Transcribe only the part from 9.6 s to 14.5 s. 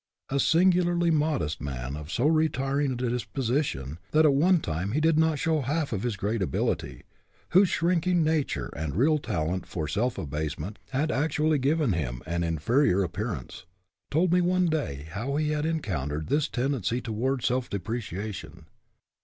for self abasement had actually given him an inferior appearance, told me